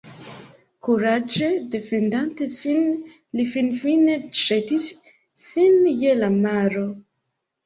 Kuraĝe 0.85 1.49
defendante 1.75 2.47
sin 2.53 2.87
li 3.41 3.45
finfine 3.51 4.17
ĵetis 4.41 4.89
sin 5.45 5.79
je 6.01 6.17
la 6.25 6.33
maro. 6.41 6.89